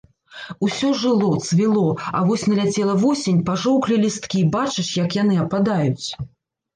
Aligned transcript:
Усё 0.67 0.87
жыло, 1.01 1.25
цвіло, 1.47 1.83
а 2.19 2.21
вось 2.29 2.45
наляцела 2.51 2.95
восень, 3.03 3.43
пажоўклі 3.49 3.99
лісткі, 4.07 4.41
бачыш, 4.57 4.89
як 5.03 5.09
яны 5.19 5.37
ападаюць. 5.45 6.07